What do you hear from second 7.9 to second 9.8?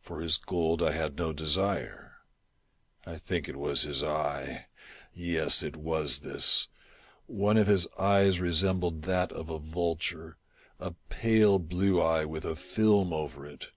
eyes re sembled that of a